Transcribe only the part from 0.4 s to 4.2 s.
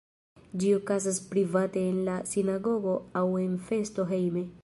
Ĝi okazas private en la sinagogo aŭ en festo